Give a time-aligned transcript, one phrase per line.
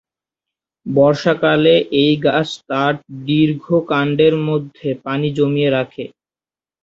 [0.85, 2.93] বর্ষাকালে এই গাছ তার
[3.25, 6.05] দীর্ঘ কাণ্ডের মধ্যে পানি জমিয়ে রাখে।